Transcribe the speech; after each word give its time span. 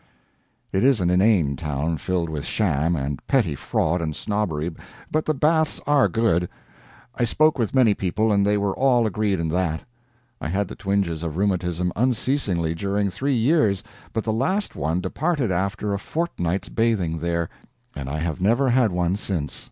It 0.73 0.83
is 0.83 0.99
an 0.99 1.11
inane 1.11 1.55
town, 1.55 1.97
filled 1.99 2.27
with 2.27 2.43
sham, 2.43 2.95
and 2.95 3.19
petty 3.27 3.53
fraud, 3.53 4.01
and 4.01 4.15
snobbery, 4.15 4.71
but 5.11 5.25
the 5.25 5.33
baths 5.35 5.79
are 5.85 6.07
good. 6.07 6.49
I 7.13 7.23
spoke 7.23 7.59
with 7.59 7.75
many 7.75 7.93
people, 7.93 8.31
and 8.31 8.43
they 8.43 8.57
were 8.57 8.75
all 8.75 9.05
agreed 9.05 9.39
in 9.39 9.47
that. 9.49 9.83
I 10.41 10.47
had 10.47 10.67
the 10.69 10.75
twinges 10.75 11.21
of 11.21 11.37
rheumatism 11.37 11.93
unceasingly 11.95 12.73
during 12.73 13.11
three 13.11 13.35
years, 13.35 13.83
but 14.11 14.23
the 14.23 14.33
last 14.33 14.75
one 14.75 15.01
departed 15.01 15.51
after 15.51 15.93
a 15.93 15.99
fortnight's 15.99 16.69
bathing 16.69 17.19
there, 17.19 17.47
and 17.95 18.09
I 18.09 18.17
have 18.17 18.41
never 18.41 18.69
had 18.69 18.91
one 18.91 19.15
since. 19.17 19.59